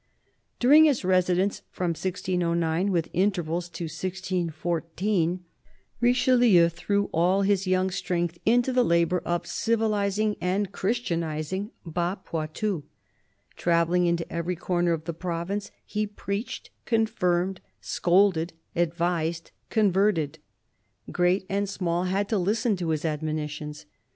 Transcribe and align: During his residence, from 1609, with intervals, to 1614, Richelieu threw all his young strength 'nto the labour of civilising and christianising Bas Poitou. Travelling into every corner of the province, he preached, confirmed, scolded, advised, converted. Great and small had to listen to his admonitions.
During 0.59 0.85
his 0.85 1.05
residence, 1.05 1.61
from 1.69 1.89
1609, 1.89 2.91
with 2.91 3.07
intervals, 3.13 3.69
to 3.69 3.83
1614, 3.83 5.45
Richelieu 5.99 6.69
threw 6.69 7.05
all 7.13 7.43
his 7.43 7.67
young 7.67 7.91
strength 7.91 8.39
'nto 8.43 8.73
the 8.73 8.83
labour 8.83 9.19
of 9.23 9.45
civilising 9.45 10.37
and 10.41 10.71
christianising 10.71 11.69
Bas 11.85 12.17
Poitou. 12.25 12.81
Travelling 13.55 14.07
into 14.07 14.33
every 14.33 14.55
corner 14.55 14.93
of 14.93 15.03
the 15.03 15.13
province, 15.13 15.69
he 15.85 16.07
preached, 16.07 16.71
confirmed, 16.85 17.61
scolded, 17.79 18.53
advised, 18.75 19.51
converted. 19.69 20.39
Great 21.11 21.45
and 21.47 21.69
small 21.69 22.05
had 22.05 22.27
to 22.29 22.39
listen 22.39 22.75
to 22.77 22.89
his 22.89 23.05
admonitions. 23.05 23.85